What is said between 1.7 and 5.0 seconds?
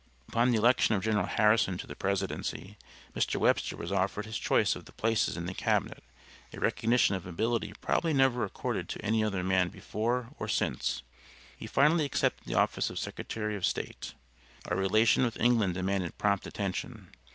to the presidency Mr. Webster was offered his choice of the